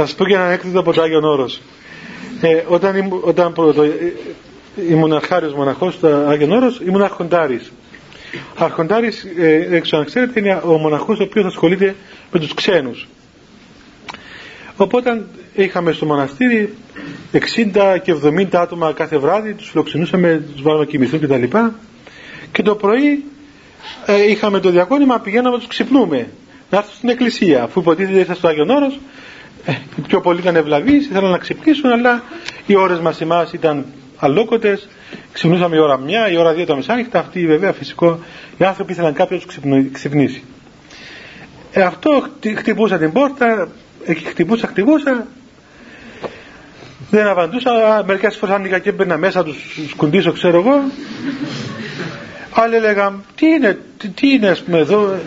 Θα 0.00 0.06
σας 0.06 0.14
πω 0.14 0.24
και 0.24 0.34
ένα 0.34 0.50
έκδοτο 0.50 0.80
από 0.80 0.92
το 0.92 1.02
Άγιον 1.02 1.24
Όρος. 1.24 1.60
Ε, 2.40 2.62
όταν 2.68 3.12
όταν 3.20 3.54
το, 3.54 3.82
ε, 3.82 4.12
ήμουν 4.88 5.12
αρχάριος 5.12 5.54
μοναχός 5.54 5.94
στο 5.94 6.08
Άγιον 6.08 6.52
Όρος, 6.52 6.80
ήμουν 6.86 7.02
αρχοντάρης. 7.02 7.72
Αρχοντάρης, 8.56 9.26
ε, 9.38 9.68
έξω 9.70 9.96
αν 9.96 10.04
ξέρετε, 10.04 10.40
είναι 10.40 10.60
ο 10.64 10.78
μοναχός 10.78 11.20
ο 11.20 11.22
οποίος 11.22 11.44
ασχολείται 11.44 11.94
με 12.32 12.38
τους 12.38 12.54
ξένους. 12.54 13.08
Οπότε 14.76 15.26
είχαμε 15.54 15.92
στο 15.92 16.06
μοναστήρι 16.06 16.74
60 17.32 17.98
και 17.98 18.12
70 18.12 18.60
άτομα 18.60 18.92
κάθε 18.92 19.18
βράδυ, 19.18 19.54
τους 19.54 19.68
φιλοξενούσαμε, 19.70 20.42
τους 20.52 20.62
βάλαμε 20.62 20.86
κοιμηθούν 20.86 21.20
κτλ. 21.20 21.42
Και, 21.42 21.70
και 22.52 22.62
το 22.62 22.74
πρωί 22.74 23.24
ε, 24.06 24.30
είχαμε 24.30 24.60
το 24.60 24.70
διακόνημα, 24.70 25.18
πηγαίναμε 25.18 25.50
να 25.50 25.58
τους 25.58 25.68
ξυπνούμε. 25.68 26.28
Να 26.70 26.78
έρθουν 26.78 26.94
στην 26.94 27.08
εκκλησία, 27.08 27.62
αφού 27.62 27.80
υποτίθεται 27.80 28.18
ήρθα 28.18 28.34
στο 28.34 28.48
Άγιον 28.48 28.70
Όρος, 28.70 28.98
ε, 29.64 29.72
πιο 30.06 30.20
πολύ 30.20 30.40
ήταν 30.40 30.56
ευλαβείς, 30.56 31.06
ήθελαν 31.06 31.30
να 31.30 31.38
ξυπνήσουν, 31.38 31.90
αλλά 31.90 32.22
οι 32.66 32.76
ώρες 32.76 32.98
μας 32.98 33.20
εμάς 33.20 33.52
ήταν 33.52 33.84
αλόκοτες, 34.16 34.88
ξυπνούσαμε 35.32 35.76
η 35.76 35.78
ώρα 35.78 35.98
μια, 35.98 36.30
η 36.30 36.36
ώρα 36.36 36.52
δύο 36.52 36.64
τα 36.64 36.76
μεσάνυχτα, 36.76 37.18
αυτή 37.18 37.46
βέβαια 37.46 37.72
φυσικό, 37.72 38.18
οι 38.58 38.64
άνθρωποι 38.64 38.92
ήθελαν 38.92 39.12
κάποιος 39.12 39.46
ξυπνήσει. 39.92 40.42
Ε, 41.72 41.82
αυτό 41.82 42.28
χτυπούσα 42.56 42.98
την 42.98 43.12
πόρτα, 43.12 43.68
εκεί 44.04 44.24
χτυπούσα, 44.24 44.66
χτυπούσα, 44.66 45.26
δεν 47.10 47.26
απαντούσα, 47.26 48.02
μερικές 48.06 48.36
φορές 48.36 48.54
άνοιγα 48.54 48.78
και 48.78 48.88
έμπαινα 48.88 49.16
μέσα 49.16 49.44
τους 49.44 49.56
σκουντήσω 49.88 50.32
ξέρω 50.32 50.58
εγώ. 50.58 50.82
Άλλοι 52.50 52.74
έλεγαν, 52.74 53.24
τι 53.34 53.46
είναι, 53.46 53.78
τι, 53.96 54.08
τι 54.08 54.32
είναι 54.32 54.48
ας 54.48 54.62
πούμε 54.62 54.78
εδώ. 54.78 55.18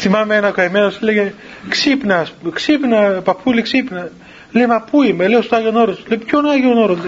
Θυμάμαι 0.00 0.36
ένα 0.36 0.50
καημένος 0.50 1.00
λέγε, 1.00 1.32
ξύπνα, 1.68 2.26
ξύπνα 2.52 3.20
παππούλη 3.24 3.62
ξύπνα. 3.62 4.08
Λέει, 4.52 4.66
μα 4.66 4.80
πού 4.90 5.02
είμαι, 5.02 5.28
λέω 5.28 5.42
στο 5.42 5.56
Άγιον 5.56 5.76
Όρος. 5.76 6.02
Λέει, 6.08 6.18
ποιον 6.18 6.46
Άγιον 6.46 6.78
Όρος. 6.78 6.98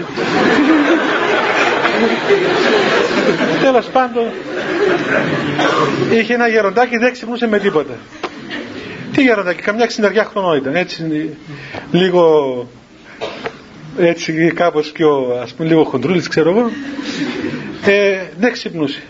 Τέλος 3.61 3.85
πάντων, 3.85 4.23
είχε 6.11 6.33
ένα 6.33 6.47
γεροντάκι, 6.47 6.97
δεν 6.97 7.11
ξυπνούσε 7.11 7.47
με 7.47 7.59
τίποτα. 7.59 7.93
Τι 9.11 9.21
γεροντάκι, 9.21 9.61
καμιά 9.61 9.85
ξυναριά 9.85 10.23
χρονών 10.23 10.57
ήταν, 10.57 10.75
έτσι 10.75 11.29
λίγο 11.91 12.67
έτσι 13.97 14.51
κάπως 14.55 14.91
πιο 14.91 15.39
ας 15.41 15.53
πούμε 15.53 15.69
λίγο 15.69 15.83
χοντρούλης 15.83 16.27
ξέρω 16.27 16.49
εγώ 16.49 16.71
ε, 17.85 18.21
δεν 18.39 18.51
ξυπνούσε 18.51 19.01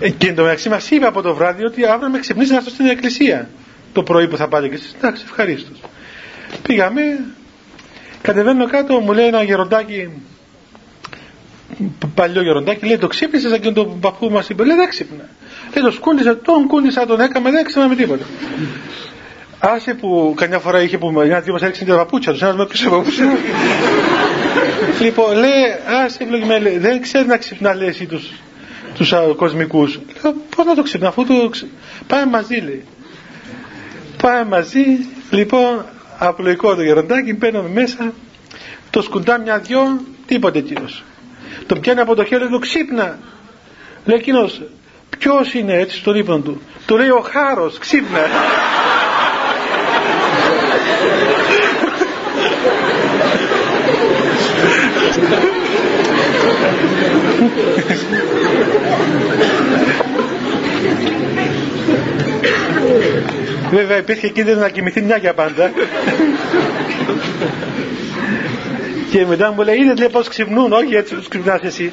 ε, 0.00 0.10
και 0.10 0.28
εντωμεταξύ 0.28 0.68
μας 0.68 0.90
είπε 0.90 1.06
από 1.06 1.22
το 1.22 1.34
βράδυ 1.34 1.64
ότι 1.64 1.84
αύριο 1.84 2.10
με 2.10 2.18
ξυπνήσει 2.18 2.50
να 2.50 2.56
έρθω 2.56 2.70
στην 2.70 2.86
εκκλησία. 2.86 3.48
Το 3.92 4.02
πρωί 4.02 4.28
που 4.28 4.36
θα 4.36 4.48
πάτε 4.48 4.68
και 4.68 4.74
εσείς. 4.74 4.94
Εντάξει 4.98 5.22
ευχαρίστως. 5.26 5.80
πήγαμε. 6.62 7.02
Κατεβαίνω 8.22 8.66
κάτω 8.66 9.00
μου 9.00 9.12
λέει 9.12 9.26
ένα 9.26 9.42
γεροντάκι 9.42 10.10
παλιό 12.14 12.42
γεροντάκι 12.42 12.86
λέει 12.86 12.98
το 12.98 13.06
ξύπνησες 13.06 13.50
σαν 13.50 13.60
και 13.60 13.70
τον 13.70 14.00
παππού 14.00 14.30
μας 14.30 14.48
είπε 14.48 14.64
λέει 14.64 14.76
δεν 14.76 14.88
ξύπνα 14.88 15.28
λέει 15.74 15.84
το 15.84 15.90
σκούντισα 15.90 16.38
τον 16.38 16.66
κούντισα 16.66 17.06
τον 17.06 17.20
έκαμε 17.20 17.50
δεν 17.50 17.64
ξύπνα 17.64 17.88
με 17.88 17.94
τίποτα 17.96 18.24
Άσε 19.60 19.94
που 19.94 20.34
καμιά 20.36 20.58
φορά 20.58 20.82
είχε 20.82 20.98
που 20.98 21.10
μια 21.10 21.40
δύο 21.40 21.52
μας 21.52 21.62
έριξαν 21.62 21.86
τα 21.86 21.96
παπούτσια 21.96 22.32
τους, 22.32 22.42
ένας 22.42 22.56
με 22.56 22.66
πίσω 22.66 22.90
παπούτσια. 22.90 23.24
λοιπόν, 25.02 25.36
λέει, 25.36 25.62
άσε 26.04 26.26
λέει, 26.60 26.78
δεν 26.78 27.00
ξέρεις 27.00 27.26
να 27.26 27.36
ξυπνά 27.36 27.74
λέει 27.74 27.88
εσύ 27.88 28.06
τους, 28.06 28.30
τους 28.94 29.12
α, 29.12 29.20
κοσμικούς. 29.36 30.00
Λέω, 30.22 30.34
πώς 30.56 30.66
να 30.66 30.74
το 30.74 30.82
ξυπνά, 30.82 31.08
αφού 31.08 31.26
το 31.26 31.48
ξε... 31.48 31.66
Πάμε 32.06 32.26
μαζί, 32.26 32.56
λέει. 32.56 32.84
Πάμε 34.22 34.44
μαζί, 34.44 34.84
λοιπόν, 35.30 35.84
απλοϊκό 36.18 36.74
το 36.74 36.82
γεροντάκι, 36.82 37.34
μπαίνουμε 37.34 37.68
μέσα, 37.68 38.12
το 38.90 39.02
σκουντά 39.02 39.38
μια 39.38 39.58
δυο, 39.58 40.00
τίποτε 40.26 40.58
εκείνος. 40.58 41.04
Το 41.66 41.78
πιάνει 41.78 42.00
από 42.00 42.14
το 42.14 42.24
χέρι, 42.24 42.48
λέει, 42.48 42.58
ξύπνα. 42.58 43.18
Λέει 44.04 44.18
εκείνος, 44.18 44.62
ποιος 45.18 45.54
είναι 45.54 45.74
έτσι 45.74 45.96
στο 45.96 46.14
ύπνο 46.14 46.38
του. 46.38 46.60
Του 46.86 46.96
λέει 46.96 47.08
ο 47.08 47.20
χάρος, 47.20 47.78
ξύπνα. 47.78 48.20
Βέβαια 63.70 63.96
υπήρχε 63.96 64.28
κίνδυνος 64.28 64.60
να 64.60 64.68
κοιμηθεί 64.68 65.02
μια 65.02 65.16
για 65.16 65.34
πάντα. 65.34 65.70
και 69.10 69.26
μετά 69.26 69.52
μου 69.52 69.62
λέει 69.62 69.76
είδες 69.76 69.98
λέει 69.98 70.08
πως 70.08 70.28
ξυπνούν, 70.28 70.72
όχι 70.72 70.94
έτσι 70.94 71.14
τους 71.14 71.28
ξυπνάς 71.28 71.62
εσύ. 71.62 71.92